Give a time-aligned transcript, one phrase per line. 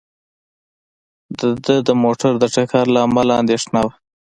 [1.39, 3.93] د ده د موټر د ټکر له امله اندېښنه وه.